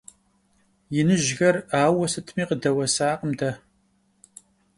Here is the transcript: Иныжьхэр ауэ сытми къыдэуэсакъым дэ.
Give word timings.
Иныжьхэр 0.99 1.55
ауэ 1.83 2.05
сытми 2.11 2.43
къыдэуэсакъым 2.47 3.31
дэ. 3.39 3.49